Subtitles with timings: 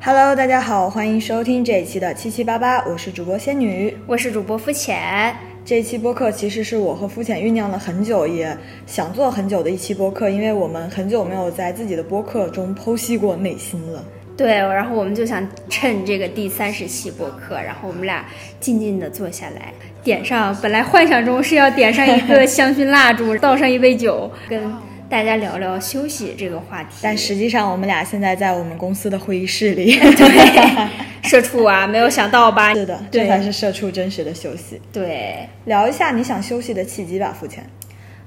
[0.00, 5.34] Hello，大家好，欢迎收听这一期的七七八八，我是主播仙女，我是主播肤浅。
[5.64, 8.56] 这一期播客其实是我和肤浅酝酿了很久，也
[8.86, 14.04] 想做很久的一期播客，因为我们很久没有在自己的播客中剖析过内心了。
[14.36, 18.24] 对，然后我们就想趁这个第三十期播客，然后我们俩
[18.60, 19.72] 静静的坐下来，
[20.04, 24.62] 点上本来幻想中是要点上一个香薰蜡烛，倒上一杯酒，跟。
[25.08, 29.96] 大家聊聊休息这个话题，但实际上我们俩现在在我们公司的会议室里。
[29.98, 30.88] 对，
[31.22, 32.74] 社畜啊，没有想到吧？
[32.76, 34.80] 是的，这才是社畜真实的休息。
[34.92, 37.64] 对，聊一下你想休息的契机吧，付钱。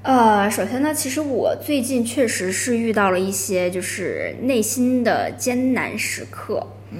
[0.03, 6.99] 呃，首先呢，其实我最近确实是遇到了一些就是内心的艰难时刻，嗯，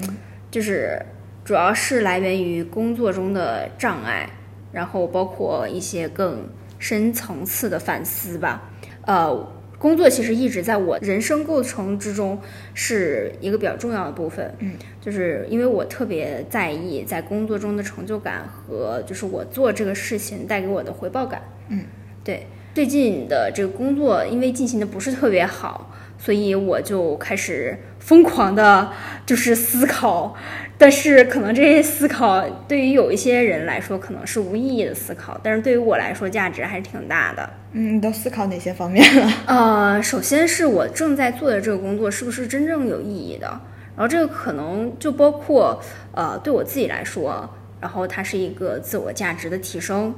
[0.50, 1.00] 就是
[1.42, 4.28] 主要是来源于工作中的障碍，
[4.72, 6.46] 然后包括一些更
[6.78, 8.70] 深层次的反思吧，
[9.06, 9.52] 呃。
[9.80, 12.38] 工作其实一直在我人生构成之中
[12.74, 21.84] 是一个比较重要的部分，嗯，就是因为我特别在意在工作中的成就感和就是我做这个事情带给我的回报感，嗯，
[22.22, 28.92] 对，最近的这个工作因为进行的不是特别好，所以我就开始疯狂的，
[29.24, 30.36] 就是思考。
[30.80, 37.50] 但是可能这些思考对于有一些人来说可能是无意义的思考，但是对于我来说价值还是挺大的。
[37.72, 39.30] 嗯，你都思考哪些方面了？
[39.46, 43.46] 呃，首先是我正在做的这个工作是不是真正有意义的？
[43.94, 45.78] 然后这个可能就包括
[46.12, 47.46] 呃，对我自己来说，
[47.78, 50.14] 然后它是一个自我价值的提升，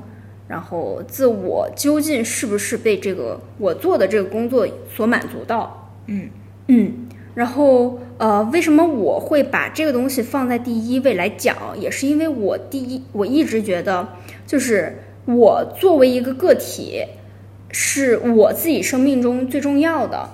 [0.46, 5.92] 然后自我究竟是不是被这个我做的这个工作所满足到？
[6.06, 6.30] 嗯
[6.68, 7.08] 嗯。
[7.34, 11.56] 然后，呃，为什么我会把这个东西放在第一位来讲？
[11.76, 14.10] 也是因为我第一，我一直觉得，
[14.46, 17.04] 就是我作为一个个体，
[17.72, 20.28] 是我自己生命中最重要的。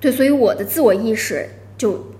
[0.00, 2.12] 对，所以我的自我意识就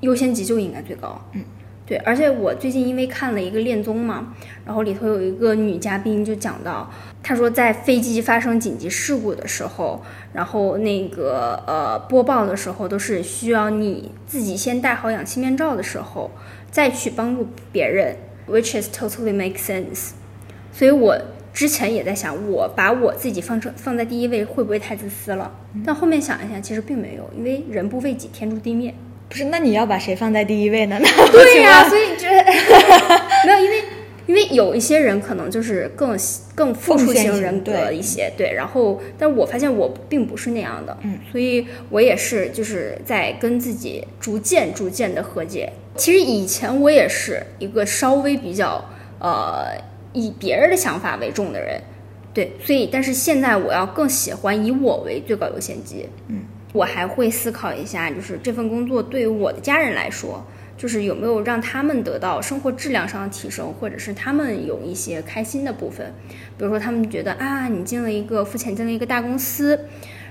[0.00, 1.24] 优先级就应该最高。
[1.32, 1.42] 嗯。
[1.86, 6.90] 对，而且我最近因为看了一个恋综嘛，然后里头有一个女嘉宾就讲到，
[7.22, 16.30] 她说在飞机发生紧急事故的时候，然后那个呃播报的时候都是需要你自己先戴好氧气面罩的时候，
[16.70, 18.16] 再去帮助别人
[18.48, 20.12] ，which is totally make sense。
[20.72, 21.18] 所以我
[21.52, 25.52] 之前也在想，我把我自己放成放在第一位会不会太自私了？
[25.84, 28.94] 但后面想一下，其实并没有，因为人不为己，天诛地灭。
[29.28, 30.98] 不是，那你要把谁放在第一位呢？
[31.32, 32.28] 对呀，所以这
[33.46, 33.84] 没有，因为
[34.26, 36.16] 因为有一些人可能就是更
[36.54, 38.52] 更付出型人格一些，对。
[38.52, 45.72] 然后，但我发现我并不是那样的，嗯，所以我也是就是在跟自己逐渐逐渐的和解。
[45.96, 48.84] 其实以前我也是一个稍微比较
[49.18, 49.66] 呃
[50.12, 51.80] 以别人的想法为重的人，
[52.32, 52.52] 对。
[52.64, 56.40] 所以，但是现在我要更喜欢以我为最高优先级，嗯。
[56.74, 60.44] 我还会思考一下，就是这份工作对于我的家人来说，
[60.76, 66.12] 就是有没有让他们得到生活质量上的提升，或者是他们有一些开心的部分。
[66.58, 69.78] 比如说，他们觉得啊，你进了一个付钱进了一个大公司，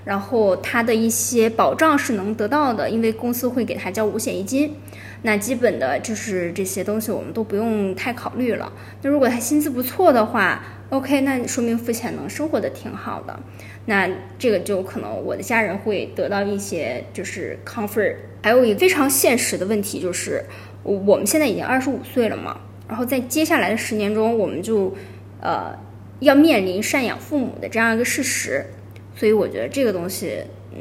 [0.04, 4.76] 然后他的一些保障是能得到的，因为公司会给他交五险一金。
[5.22, 8.70] 那基本的就是这些东西，我们都不用太考虑了。
[9.02, 13.40] 那如果他薪资不错的话，OK，那说明付钱能生活的挺好的。
[13.86, 20.46] 那这个就可能我的家人会得到一些就是 comfort，还有一个非常现实的问题就是，
[20.84, 24.96] 我们现在已经二十五岁了嘛，然后在接下来的十年中，我们就
[25.42, 25.78] 呃
[26.22, 28.66] 要面临赡养父母的这样一个事实，
[29.18, 30.42] 所以我觉得这个东西，
[30.74, 30.80] 嗯，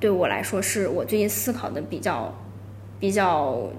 [0.00, 2.36] 对我来说是我最近思考的比较
[2.98, 3.70] 比较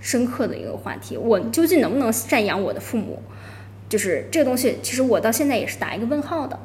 [0.00, 3.22] 深刻的一个话题，我究竟能不能赡养我的父母？
[3.90, 6.58] 就是这个东西，其实我到现在也是打一个问号的，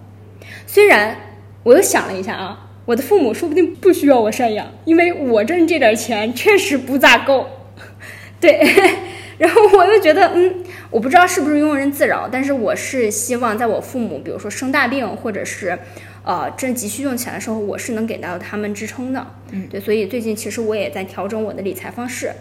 [0.65, 1.17] 虽然。
[1.63, 7.47] 我又想了一下啊，我的父母说不定不需要我赡养，因为我挣这点钱确实不咋够。
[8.39, 8.59] 对，
[9.39, 15.79] 然后我又觉得，嗯，我不知道是不是庸人自扰，但是我是希望在我父母，比如说生大病或者是，
[16.23, 19.25] 呃，真急需用钱的时候，我是能给到他们支撑的。
[19.51, 22.33] 嗯，对，所以最近其实我也在调整我的理财方式，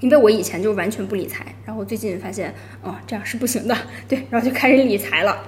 [0.00, 2.52] 因为我以前就完全不理财，然后最近发现，
[2.82, 3.76] 哦，这样是不行的，
[4.08, 5.38] 对，然后就开始理财了。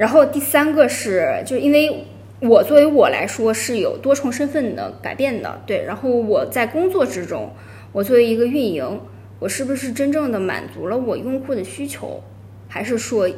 [0.00, 2.06] 然后第三个是，就因为
[2.40, 5.84] 我作为我来说是有多重身份的改变的，对。
[5.84, 7.52] 然后我在工作之中，
[7.92, 8.98] 我作为一个运营，
[9.38, 12.22] 我是不是真正的满足了我用户的需求，
[12.66, 13.28] 还是说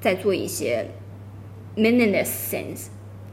[0.00, 0.86] 在做一些
[1.76, 2.86] meaningless things？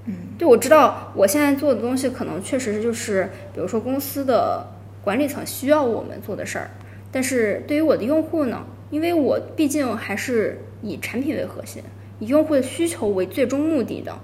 [0.06, 4.66] 嗯，对，我知道我现在做的东西可能确实就是，比如说公司的
[5.04, 6.72] 管理层需要我们做的事儿，
[7.12, 11.84] 但是对于我的用户呢，因为我毕竟还是以产品为核心。
[12.24, 14.18] 以用户的需求为最终目的的，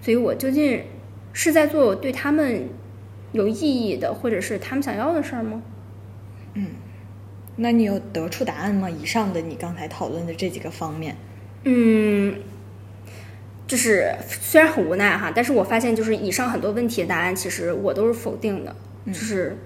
[0.00, 0.82] 所以我究竟
[1.32, 2.68] 是在做对他们
[3.32, 5.62] 有意义的，或者是他们想要的事儿吗？
[6.54, 6.68] 嗯，
[7.56, 8.88] 那你有得出答案吗？
[8.88, 11.16] 以上的你刚才讨论的这几个方面，
[11.64, 12.34] 嗯，
[13.66, 18.74] 就是虽然很无奈哈，但是我发现就是以上很多问题的答案，其实我都是否定的，
[19.06, 19.56] 就是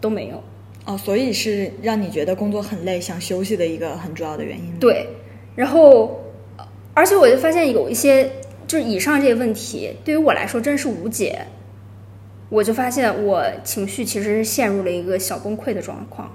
[0.00, 0.42] 都没有。
[0.84, 4.78] 哦，所以是让你觉得工作很累，想休息的一个很重要的原因。
[4.78, 5.08] 对，
[5.56, 6.20] 然后，
[6.96, 8.24] 而且我就发现有一些，
[8.66, 11.46] 就是以上这些问题，对于我来说真是无解。
[12.48, 16.34] 我就发现我情绪其实是陷入了一个小崩溃的状况。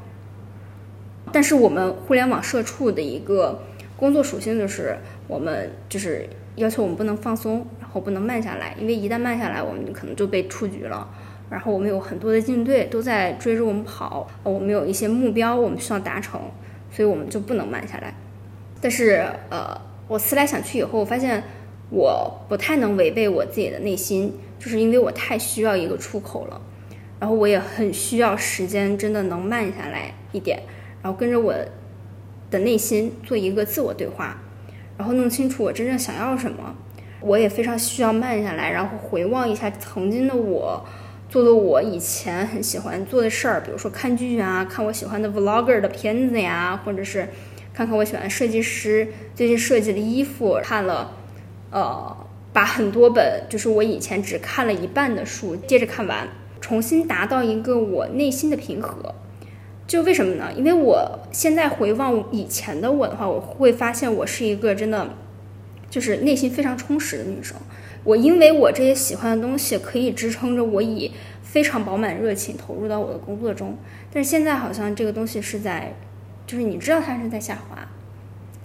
[1.31, 3.63] 但是我们互联网社畜的一个
[3.97, 4.95] 工作属性就是，
[5.27, 11.09] 我们就是要求我们不能放松，然后不能慢下来，因为一旦慢下来，我们可能就被出局了。
[11.49, 16.39] 然后我们有很多的竞队都在追着我们跑，我们有一些目标我们需要达成，
[16.91, 18.13] 所以我们就不能慢下来。
[18.79, 19.79] 但是，呃，
[20.11, 21.41] 我思来想去以后，我发现
[21.89, 26.61] 我不太能违背我自己的内心，就是因为我太需要一个出口了。
[27.17, 30.61] 然后我也很需要时间，真的能慢下来一点，
[31.01, 31.55] 然后跟着我
[32.49, 34.37] 的内心做一个自我对话，
[34.97, 36.75] 然后弄清楚我真正想要什么。
[37.21, 40.85] 我也非常需要慢下来，然后回望一下曾经的我。
[41.29, 47.29] 做做我以前很喜欢做的事儿，比如说看剧啊，看我喜欢的 vlogger 的片子呀，或者是
[47.73, 51.13] 看看我喜欢的设计师最近设计的衣服，看了，
[51.71, 52.15] 呃，
[52.51, 56.27] 把很多本就是我以前只看了一半的书接着看完，
[56.59, 59.15] 重新达到一个我内心的平和。
[59.87, 60.51] 就为什么呢？
[60.55, 65.09] 因为我现在回望以前的我的话，我会发现我是一个真的
[65.89, 67.57] 就是内心非常充实的女生。
[68.03, 71.11] 我因为我这些喜欢的东西可以支撑着我以
[71.43, 73.77] 非常饱满热情投入到我的工作中，
[74.11, 75.93] 但是现在好像这个东西是在，
[76.51, 77.87] 就是你知道它是在下滑，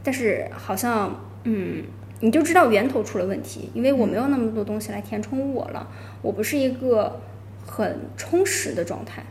[0.03, 1.85] 但是好像嗯，
[2.19, 5.88] 你就知道源头出了问题，因为我没有那么多东西来填充我了，
[6.21, 7.21] 我不是一个
[7.65, 9.23] 很充实的状态，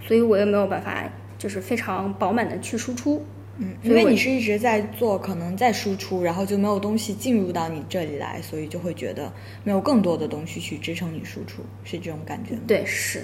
[0.00, 1.04] 所以我又没有办法
[1.36, 3.22] 就是非常饱满的去输出。
[3.58, 9.30] 嗯，因为你是一直在做，可能在输出，然后就没有东西进入到你这里来，所以就会觉得
[9.64, 12.62] 没有更多的东西去支撑你输出，是这种感觉吗？
[12.66, 13.20] 对，是，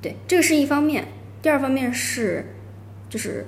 [0.00, 1.04] 对，这个是一方面。
[1.42, 2.42] 第二方面是，
[3.10, 3.44] 就是，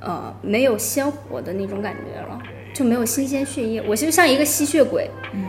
[0.00, 2.38] 呃，没有鲜活的那种感觉了，
[2.74, 3.82] 就没有新鲜血液。
[3.86, 5.44] 我就像一个吸血鬼，嗯，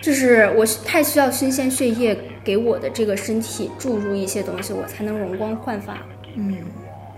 [0.00, 5.96] 就是我太需要新鲜血液给我的这个身体注入一些东西，我才能容光焕发。
[6.36, 6.56] 嗯，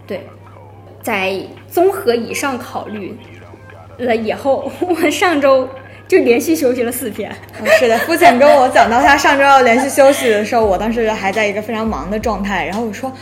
[0.06, 0.26] 对。
[1.02, 1.38] 在
[1.70, 3.14] 综合以上考虑
[3.98, 5.68] 了以后， 我上周
[6.08, 7.30] 就连续休息了四天。
[7.78, 12.64] 是的，肤浅跟我讲到他上周要连续休息的时候，我当时还在一个非常忙的状态。
[12.64, 13.12] 然后我说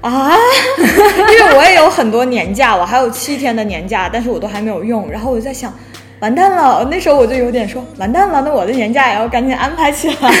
[0.00, 0.32] 啊，
[0.78, 5.10] 因为我也有很多年假，我还有七天的年假，但是我都还没有用。
[5.10, 5.72] 然后我就在想，
[6.20, 10.14] 完蛋了，那时候我就有点说完蛋了，那我的年假也要赶紧安排起来。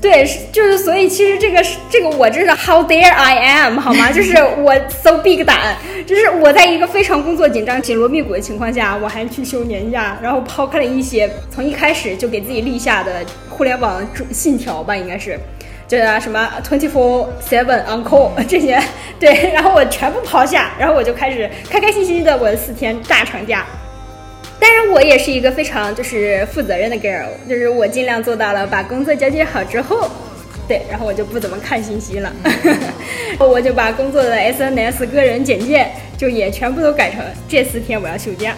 [0.00, 4.10] 对，就是，所以其实这个是这个，我真是 How dare I am 好吗？
[4.14, 5.76] 就是我 so big 胆，
[6.06, 15.36] 就是我在一个非常工作紧张、紧锣密鼓的情况下，我还去休年假，然后抛开了一些从一开始就给自己立下的互联网信条吧，应该是，
[15.88, 18.78] 就是什么 twenty four seven on call 这些，
[19.18, 23.64] 对， 然后我全部抛下，然后我就开始开开心心的我的四天大长假。
[24.60, 30.10] 但是我也是一个非常就是负责任的 girl，就是我尽量做到了把工作交接好之后，
[30.66, 32.30] 对，然后我就不怎么看信息了，
[33.38, 35.86] 我就把工作的 SNS 个人简介
[36.18, 38.52] 就也全部都改成这四天我要休假，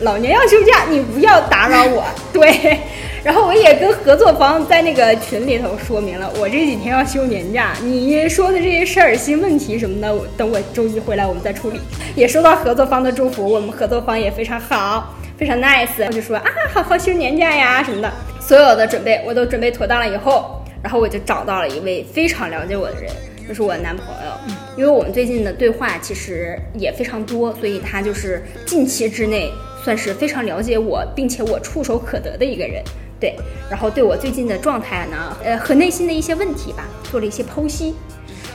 [0.00, 2.04] 老娘要休假，你不要打扰我。
[2.32, 2.78] 对，
[3.24, 11.80] 然后我也跟合作方在那个群里头说明了，我这几天要休年假，你说的这些事儿、新问题什么的，等我周一回来我们再处理。
[12.14, 15.14] 也收到合作方的祝福，我们合作方也非常好。
[15.38, 18.10] 非常 nice，我就说啊，好好休年假呀什么的，
[18.40, 23.10] 所有的准备我都准备妥当了以后，然后我就找到了一位非常了解我的人，
[23.46, 24.30] 就是我男朋友。
[24.48, 29.52] 嗯，因为我们最近的对话其实也非常多，所以他就是近期之内
[29.86, 32.82] 算是非常了解我，并且我触手可得的一个人。
[33.20, 33.36] 对，
[33.70, 37.94] 然后对我最近的状态呢，呃，和内心的一些问题吧，做了一些剖析，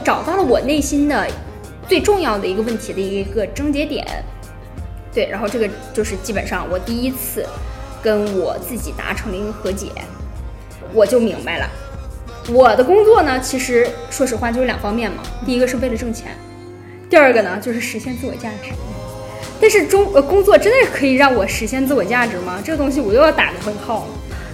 [0.04, 1.26] 找到了我内心的
[1.88, 4.06] 最重要的一个问题的一个症结点。
[5.14, 7.46] 对，然后这个就是基本上我第一次
[8.04, 9.88] 跟我自己达成了一个和解，
[10.94, 11.70] 我就明白了，
[12.50, 16.36] 我的工作呢，其实说实话就是两方面嘛，第一个是为了挣钱，
[17.10, 18.74] 第二个呢就是实现自我价值。
[19.62, 22.60] 但是中呃工作真的可以让我实现自我价值吗？
[22.64, 24.08] 这个东西我又要打个问号了。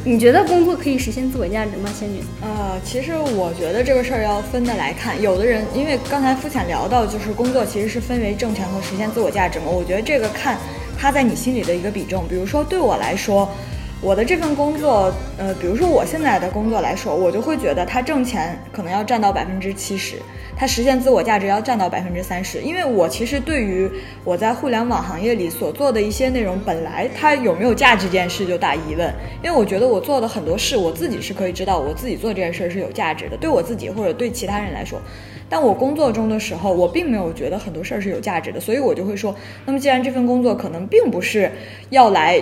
[0.03, 2.21] 你觉得工作可以实现自我价值吗，仙女？
[2.41, 5.21] 呃，其实我觉得这个事儿要分的来看。
[5.21, 9.65] 有的人因为刚才肤浅聊到，就是工作其实是分为挣钱和实现自我价值嘛。
[9.67, 10.57] 我觉得这个看
[10.97, 12.25] 他在你心里的一个比重。
[12.29, 13.49] 比如说对我来说，
[14.07, 20.15] 我的这份工作，呃，比如说我现在的工作来说，我就会觉得它挣钱可能要占到百分之七十，
[20.55, 22.61] 它实现自我价值要占到百分之三十。
[22.61, 23.91] 因为我其实对于
[24.23, 29.13] 我在互联网行业里所做的一些内容，本来它有没有价值这件事就打疑问。
[29.43, 34.97] 因为我觉得我做的很多事，我自己是可以知道我自己做这件事是有价值的，对我自己或者对其他人来说。
[35.49, 39.35] 但我工作中的时候，我并没有觉得很多事儿是有价值的，所以我就会说，
[39.65, 41.51] 那么既然这份工作可能并不是
[41.89, 42.41] 要来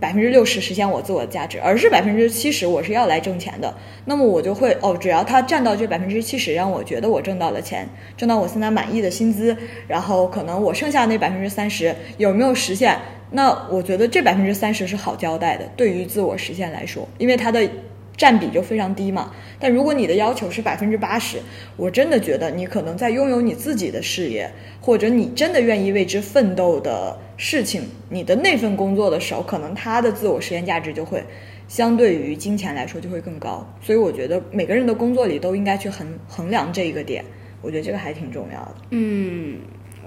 [0.00, 3.74] 百分之六十实现我自我价值，而是百分之七十我是要来挣钱的，
[4.06, 12.98] 那么我就会哦，只要他占到这百分之七十，让我觉得我挣到了钱，挣到我现在满意的薪资，然后可能我剩下那百分之三十有没有实现？
[13.30, 17.68] 那我觉得这百分之三十是好交代的，对于自我实现来说，因为他的。
[18.16, 21.38] 占比就非常低嘛，但如果你的要求是百分之八十，
[21.76, 24.48] 我真的觉得你可能在拥有你自己的事业，
[24.80, 31.24] 或者你真的愿意为之奋斗的事情，你的那份工作的时候，可能他的自我实现价值就会
[31.66, 33.66] 相对于金钱来说就会更高。
[33.82, 37.24] 所以我觉得每个人的工作里都应该去衡衡量这一个点，
[37.60, 38.74] 我觉得这个还挺重要的。
[38.90, 39.58] 嗯，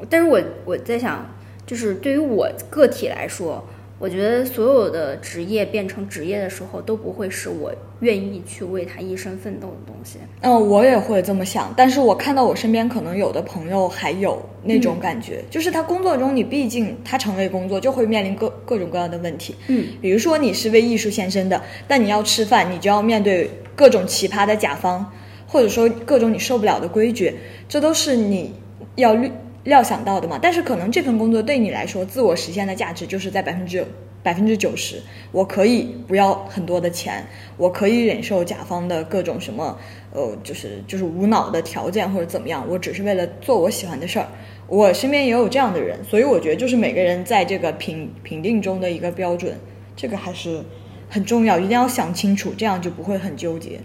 [0.09, 1.29] 但是我我在想，
[1.65, 3.67] 就是对于我个体来说。
[3.99, 10.19] 我觉得所有的职业变成职业的时候，都不会是我愿意去为他一生奋斗的东西。
[10.41, 11.73] 嗯，我也会这么想。
[11.75, 19.55] 但是我看到我身边可能有的朋友还有那种感觉，就是他工作中，你毕竟他成为工作，就会面临各各种各样的问题。
[19.67, 25.11] 嗯，比如说你是为艺术献身的，但你要吃饭，你就要面对各种奇葩的甲方，
[25.47, 27.33] 或者说各种你受不了的规矩，
[27.67, 28.53] 这都是你
[28.95, 29.31] 要虑。
[29.67, 33.85] 料想到的嘛，但是可能这份工作对你来说，自我实现的价值就是在百分之
[34.23, 35.01] 百分之九十。
[35.31, 37.25] 我可以不要很多的钱，
[37.57, 39.77] 我可以忍受甲方的各种什么，
[40.11, 44.27] 呃，就是就是无脑的条件或者怎么样，我只是为了做我喜欢的事儿。
[44.67, 49.57] 我身边也有这样的人，所以我觉得就是每个人在这个评评定中的一个标准，
[49.95, 50.63] 这个还是
[51.09, 53.79] 很重要，一定要想清楚，这样就不会很纠结。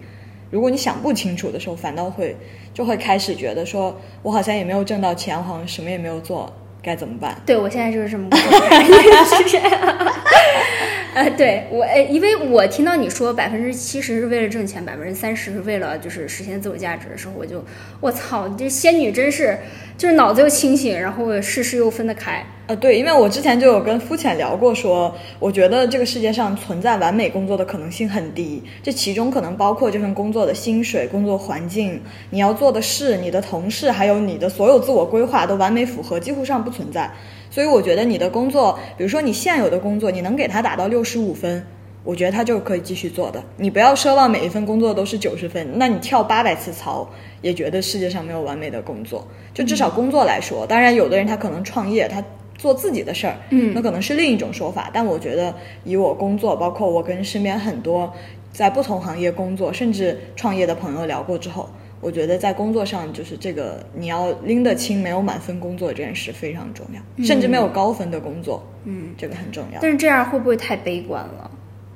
[0.53, 2.37] 如果你想不清楚的时候，反倒会
[2.75, 7.41] 就会开始觉得说，我好像也没有挣到钱，好像什么也没有做，该怎么办？
[7.43, 8.39] 对我现在就是这么感
[9.49, 9.59] 觉。
[11.13, 17.63] 呃，对我，呃，因为我听到你说百分之七十是为了挣钱，百分之三十是为了就是实现自我价值的时候，我就
[17.99, 19.57] 我操，这仙女真是
[19.97, 22.43] 就是脑子又清醒，然后事事又分得开。
[22.65, 37.11] 呃，对，因为我之前就有跟肤浅聊过，说我觉得这个世界上存在完美工作的可能性很低，这其中可能包括这份工作的薪水、工作环境、你要做的事、你的同事，还有你的所有自我规划都完美符合，几乎上不存在。
[37.53, 41.63] 所以我觉得你的工作，比如说你现有的工作，你能给他打到六十五分，
[42.03, 43.43] 我觉得他就可以继续做的。
[43.57, 47.07] 你不要奢望每一份工作都是九十分，那你跳八百次槽，
[47.43, 49.27] 也觉得世界上没有完美的工作。
[49.53, 52.23] 就至少工作来说，当然有的人他可能创业，他。
[52.55, 54.89] 做自己的事儿，嗯，那可能是另一种说法。
[54.93, 58.13] 但我觉得，以我工作，包括我跟身边很多
[58.53, 61.67] 在不同行业工作甚至创业的朋友聊过之后，
[62.03, 69.79] 我觉得在工作上，就是这个你要拎得清没有满分工作这件事非常重要，甚至没有高分的工作，嗯，这个很重要。
[69.81, 71.49] 但是这样会不会太悲观了？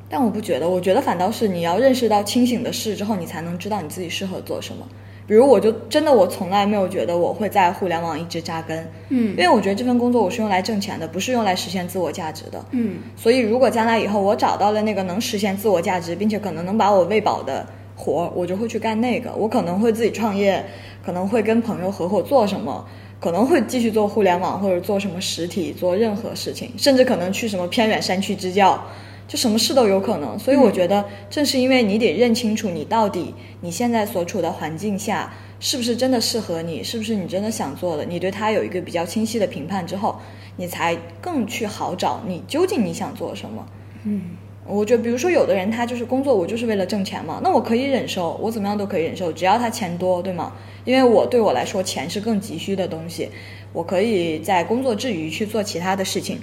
[0.09, 4.87] 但我不觉得，我觉得反倒是你要认识到清醒的事之后，你才能知道你自己适合做什么。
[5.27, 19.33] 比如，我就真的我从来没有觉得我会在互联网一直扎根，嗯，因为我觉得这份工作我是用来挣钱的，不是用来实现自我价值的，嗯，所以如果将来以后我找到了那个能实现自我价值，并且可能能把我喂饱的活，我就会去干那个。
[19.35, 20.63] 我可能会自己创业，
[21.03, 22.87] 可能会跟朋友合伙做什么，
[23.19, 28.81] 可能会继续做互联网或者做什么实体，做任何事情，甚至可能去什么偏远山区支教。
[29.27, 40.17] 就什么事都有可能，所以我觉得正是因为你得认清楚你到底你现在所处的环境下是不是真的适合你，是不是你真的想做的，你对他有一个比较清晰的评判之后，
[40.55, 43.65] 你才更去好找你究竟你想做什么。
[44.05, 44.21] 嗯，
[44.67, 50.53] 我觉得比如说有的人他就是工作我就是为了挣钱嘛，那我可以忍受，我怎么样都可以忍受，只要他钱多，对吗？
[50.83, 53.29] 因为我对我来说钱是更急需的东西，
[53.73, 56.39] 我可以在工作之余去做其他的事情。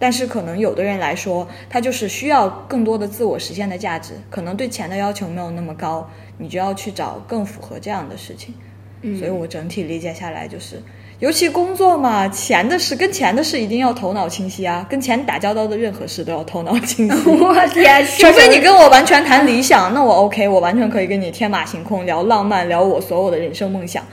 [0.00, 6.08] 但是可能有的人来说，他就是需要更多的自我实现的价值，可能对钱的要求没有那么高，
[6.38, 8.54] 你就要去找更符合这样的事情。
[9.02, 10.80] 嗯，所以我整体理解下来就是，
[11.20, 17.16] 尤其工作嘛，钱的事跟钱的事一定要头脑清晰啊，跟钱打交道的任何事都要头脑清晰。
[17.28, 24.04] 我天，除非你跟我完全谈理想，那我 OK，我完全可以跟你天马行空聊浪漫，聊我所有的人生梦想。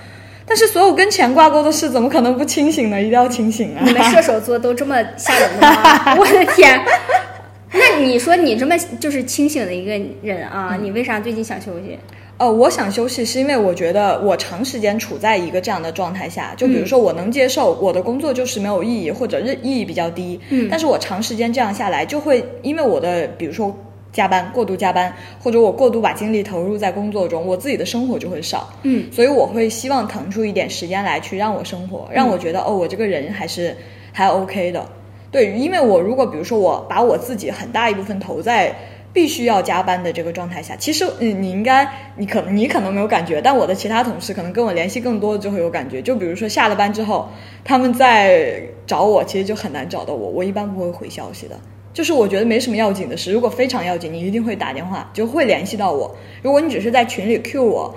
[0.47, 2.99] 但是所有跟钱挂钩的事，怎么可能不清醒呢？
[2.99, 3.81] 一定要清醒啊！
[3.85, 6.15] 你们射手座都这么吓人的吗？
[6.17, 6.81] 我的天！
[7.71, 9.91] 那你说你这么就是清醒的一个
[10.23, 11.99] 人啊，你为啥最近想休息？
[12.37, 23.75] 呃，我想休息是因为我觉得我长时间处在一个这样的状态下，就比如说我能接受我的工作就是没有意义或者意义比较低，嗯，但是我长时间这样下来，就会因为我的比如说。
[24.15, 25.13] 加班，过度加班，
[25.43, 28.69] 或者我过度把精力投入在工作中，我自己的生活就会少。
[28.83, 33.75] 嗯，所以我会希望腾出一点时间来去让我生活，让我觉得、哦，我这个人还是
[34.13, 34.87] 还 OK 的。
[35.29, 38.73] 对，因为我如果比如说我把我自己很大一部分投在
[39.15, 46.01] 必须要加班的这个状态下，其实你，你应该你可能你可能没有感觉，但我的其他同事可能跟我联系更多的就会有感觉。
[46.01, 47.29] 就比如说下了班之后，
[47.63, 51.57] 他们在找我，其实就很难找到我，我一般不会回消息的。
[51.93, 56.13] 就是我觉得没什么要紧的事，如果非常要紧，你一定会打电话，就会联系到我。
[56.41, 57.95] 如果你只是在群里 Q 我，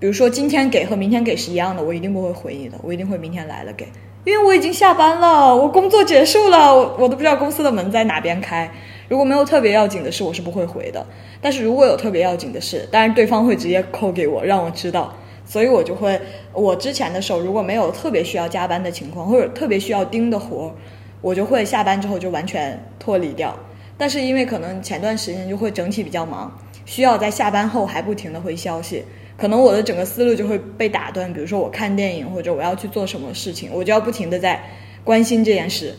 [0.00, 3.86] 比如说今天给和明天给是一样的，我一定不会回你的，我一定会明天来了给，
[4.24, 8.68] 因为我已经下班了，我工作结束了，我我都不知道公司的门在哪边开。
[9.08, 11.06] 如果没有特别要紧的事，我是不会回的。
[11.40, 16.20] 但是如果有特别要紧的事，当然对方会直接扣给我，让我知道，所以我就会，
[16.52, 20.74] 我之前的时候如果没有特别需要加班的情况，或者特别需要盯的活，
[21.20, 23.56] 我就会下班之后就完全脱离掉。
[23.98, 29.04] 但是因为可能前段时间就会整体比较忙，需要在下班后还不停的回消息，
[29.38, 31.32] 可能我的整个思路就会被打断。
[31.32, 34.60] 比如说我看电影或者我要去做什么事情，我就要不停的在
[35.02, 35.94] 关心这件事，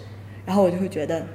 [0.46, 1.26] 然后我就会觉得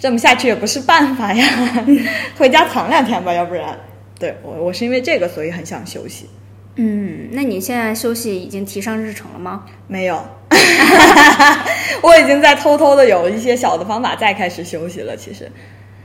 [0.00, 1.46] 这么下去也不是办法呀，
[2.36, 3.78] 回家躺两天吧，要不然。
[4.18, 6.28] 对我，我是因为这个，所以很想休息。
[6.76, 9.66] 嗯，那你现在休息已经提上日程了吗？
[9.86, 10.24] 没有，
[12.02, 15.16] 我已经在偷偷的有一些小的方法再开始休息了。
[15.16, 15.50] 其实，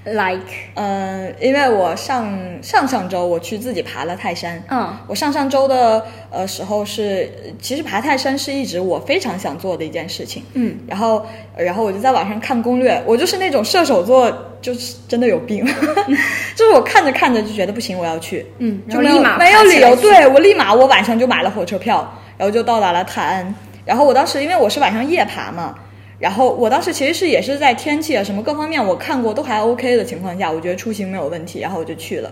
[0.06, 0.46] Like，
[0.76, 2.32] 嗯，因为我上
[2.62, 4.96] 上上周我去自己爬了泰山，嗯。
[5.08, 7.28] 我上上周的呃时候是，
[7.60, 11.26] 其实爬泰山是一直我非常想做的一件事情，嗯，然后
[11.58, 14.32] 然后我就在网上看攻略，我就是那种射手座，
[14.62, 15.66] 就是真的有病，
[16.56, 22.08] 就是我看着看着就觉得不行，我要去，嗯就立马没有理由，对我立马我晚上就买了火车票，
[22.38, 25.74] 然后就到达了泰安，然后我当时因为我是晚上夜爬嘛。
[26.18, 32.32] 然后我当时其实是也是在天气啊什么各方面我看过都还 OK 的情况下，我觉得出行没有问题，然后我就去了。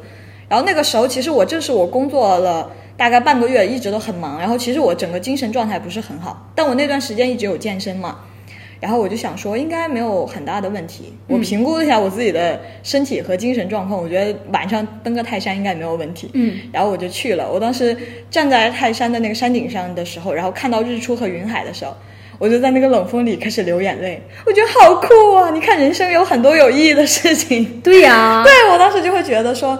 [0.50, 8.20] 然后那个时候其实我正是我工作了大概半个月，一直都很忙，然后其实我整个精神状态不是很好，但我那段时间一直有健身嘛，
[8.80, 11.14] 然后我就想说应该没有很大的问题。
[11.28, 16.30] 我评估了一下我自己的身体和精神状况，我觉得晚上登个泰山应该没有问题。
[16.34, 17.52] 嗯，然后我就去了。
[17.52, 17.98] 我当时
[18.30, 21.96] 站在泰山的那个山顶上的时候，然后看到日出和云海的时候，
[22.40, 24.22] 我就在那个冷风里开始流眼泪。
[24.46, 25.50] 我觉得好酷啊！
[25.52, 27.82] 你看，人生有很多有意义的事情。
[27.82, 29.72] 对呀、 对我当时就会觉得说，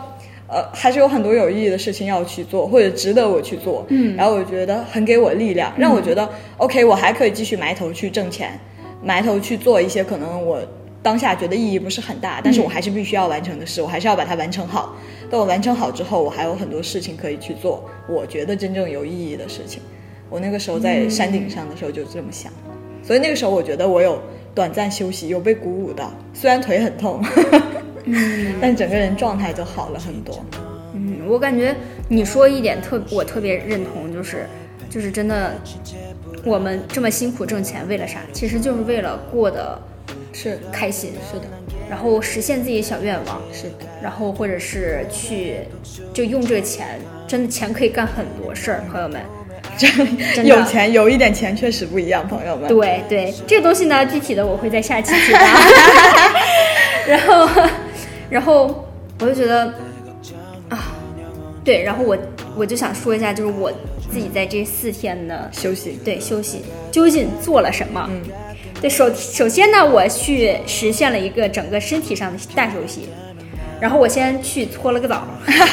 [0.48, 3.86] 呃，还是有很多有意义的事情要去做，或者值得我去做。
[3.90, 8.60] 嗯然后我觉得很给我力量，让我觉得、OK，我还可以继续埋头去挣钱，
[9.04, 10.62] 埋头去做一些可能我
[11.02, 14.96] 当下觉得意义不是很大，但是我还是必须要完成的事，我还是要把它完成好。
[15.30, 19.82] 等我完成好之后，我还有很多事情可以去做，我觉得真正有意义的事情。
[20.34, 22.52] 我那个时候在山顶上的时候就这么想，
[23.04, 24.20] 所以那个时候我觉得我有
[24.56, 27.24] 短暂休息，有被鼓舞到，虽然腿很痛，
[28.60, 30.44] 但整个人状态就好了很多。
[30.96, 31.76] 嗯，我感觉
[32.10, 34.48] 你说一点特，我特别认同，就是
[34.90, 35.54] 就是真的，
[36.44, 38.22] 我们这么辛苦挣钱为了啥？
[38.34, 39.80] 其实就是为了过得
[40.34, 41.46] 是开心，是的，
[41.88, 45.58] 然后实现自己小愿望，是的，然后或者是去
[46.12, 49.22] 就用这个钱，真的钱可以干很多事儿，朋友们。
[49.78, 49.88] 这
[50.36, 52.68] 的有钱有一点钱确实不一样，朋友们。
[52.68, 55.40] 对对，这个东西呢，具体的我会在下期提到。
[57.08, 57.50] 然后，
[58.30, 58.88] 然后
[59.20, 59.66] 我就觉得
[60.70, 60.96] 啊，
[61.64, 62.18] 对，然后我
[62.56, 63.72] 我就想说一下，就是我
[64.12, 68.08] 自己在这四天的，休息，对休息究竟做了什么？
[68.10, 68.22] 嗯，
[68.80, 73.10] 对，首首先呢，我去实现了一个整个身体上的大休息，
[73.84, 75.28] 然后我先去搓了个澡。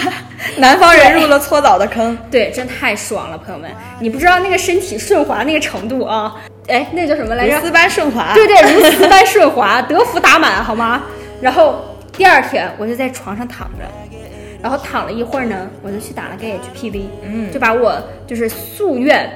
[0.58, 2.18] 南方人入了搓澡的坑。
[2.28, 3.70] 对，真太爽了，朋友们！
[4.00, 6.34] 你不知道那个身体顺滑那个程度啊！
[6.66, 7.60] 哎，那叫什么来着如？
[7.60, 8.32] 丝般顺滑。
[8.34, 11.02] 对对，如丝般顺滑， 德芙打满，好吗？
[11.40, 13.84] 然后第二天我就在床上躺着，
[14.60, 17.96] 然后躺了一会儿呢，我就去打了个 HPV，嗯就把我
[18.26, 19.30] 就是夙愿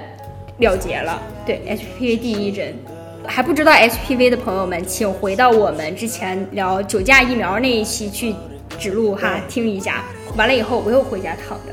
[0.59, 1.23] 了结了。
[1.47, 2.77] 对，HPV 第一针。
[3.25, 8.35] 还不知道 HPV 的朋友们，请回到我们之前聊九价疫苗那一期去
[8.79, 10.05] 指路哈，听一下。
[10.37, 11.73] 完了以后，我又回家躺着，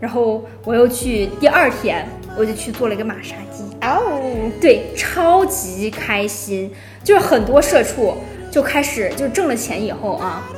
[0.00, 3.62] 然后我又去第二天，我就去做了一个马杀鸡。
[3.86, 6.70] 哦，对，超级开心，
[7.04, 8.14] 就是很多社畜
[8.50, 10.48] 就开始就挣了钱以后啊，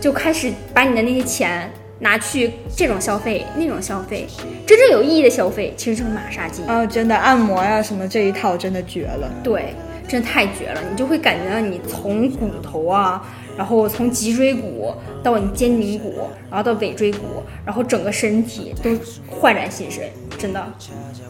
[0.00, 4.26] 就开始把你的那些钱拿去这种消费、那种消费，
[4.66, 6.62] 真正有意义的消费其实就是马杀鸡。
[6.66, 9.30] 哦，真的按摩呀什么这一套真的绝了。
[9.42, 9.74] 对，
[10.08, 13.22] 真的太绝了，你就会感觉到你从骨头啊，
[13.60, 14.90] 然后从脊椎骨
[15.22, 16.14] 到你肩颈骨，
[16.50, 18.90] 然后到尾椎骨，然后整个身体都
[19.28, 20.02] 焕然新生，
[20.38, 20.66] 真的。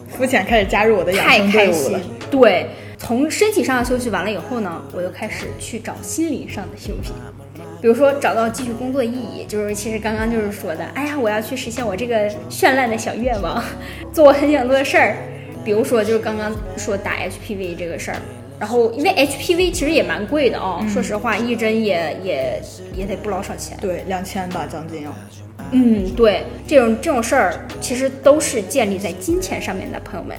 [0.07, 1.99] 肤浅开始加入我的养太生队伍了。。
[2.31, 2.67] 对，
[2.97, 7.11] 从身体上的休息完了以后呢，我又开始去找心灵上的休息。
[7.81, 13.61] 比如说找到继续工作意义，就是其实刚刚就是说的，哎呀，我要去实现我这个绚烂的小愿望，
[14.13, 15.17] 做我很想做的事儿。
[15.65, 18.17] 比如说就是刚刚说打 HPV 这个事儿，
[18.61, 22.61] 然后因为 HPV 其实也蛮贵的哦，说实话一针也也
[22.95, 23.75] 也得不老少钱。
[23.81, 25.11] 对，两千吧，将近要。
[25.71, 30.37] 嗯，对，这种这种事儿其实都是建立在金钱上面的，朋友们。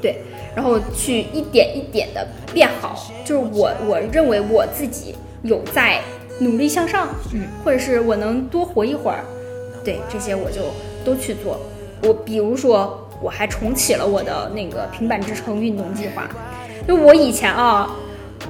[0.00, 0.18] 对，
[0.54, 6.00] 然后去一点一点的变好，就是我我认为我自己有在
[6.38, 9.24] 努力向上，嗯，或者是我能多活一会儿，
[9.82, 10.60] 对这些我就
[11.04, 11.58] 都去做。
[12.04, 16.28] 我比如说，我还重启了我的那个平板支撑运动计划，
[16.86, 17.88] 就我以前啊，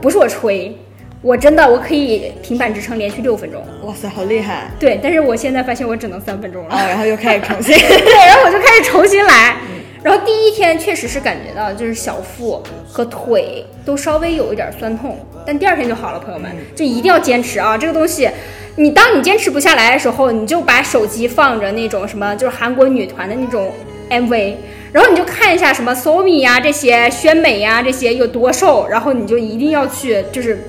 [0.00, 0.76] 不是我吹。
[1.20, 4.68] 我真的我可以平板支撑连续六分钟，哇塞，好厉害！
[4.76, 9.56] 对，但是我现在发现我只能三分钟了，然后又开始重新， 对，然后我就开始重新来。
[10.02, 15.16] 然后第一天确实是感觉到就是小腹和腿都稍微有一点酸痛，
[15.46, 16.18] 但第二天就好了。
[16.18, 17.78] 朋友们，就一定要坚持啊！
[17.78, 18.28] 这个东西，
[18.74, 23.70] 你当你坚持不下来的时候，你就把手机放着那种什么，就是韩国女团的那种
[24.10, 24.54] MV，
[24.92, 30.62] 然后你就看一下什么 SoMi 呀这些宣美呀这些有多瘦，然后你就一定要去就是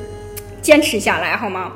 [0.61, 1.73] 坚持下来，好吗？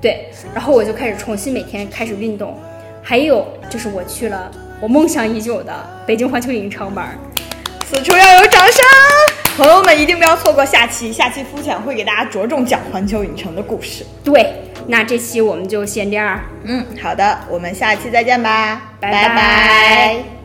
[0.00, 2.56] 对，然后我就开始重新每天开始运动，
[3.02, 4.50] 还有就是我去了。
[4.80, 5.74] 我梦想已久的
[6.06, 7.18] 北京环球影城玩，
[7.84, 8.84] 此处要有掌声！
[9.56, 14.06] 朋友们一定不要错过下期，下期肤浅会给大家着重讲环球影城的故事。
[14.22, 14.54] 对，
[14.86, 16.38] 那这期我们就先这样。
[16.62, 20.37] 嗯，好的，我们下期再见吧，拜拜。